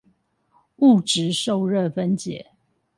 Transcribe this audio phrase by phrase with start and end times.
[0.77, 2.47] 物質受熱分解